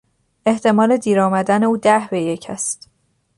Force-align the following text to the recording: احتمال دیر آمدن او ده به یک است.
احتمال 0.45 0.97
دیر 0.97 1.19
آمدن 1.19 1.63
او 1.63 1.77
ده 1.77 2.07
به 2.11 2.21
یک 2.21 2.45
است. 2.49 2.89